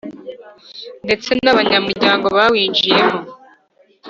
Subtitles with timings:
[1.05, 3.19] ndetse n’abanyamuryango bawinjiyemo